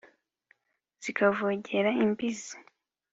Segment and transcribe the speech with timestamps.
[1.01, 2.55] Zikavogera imbizi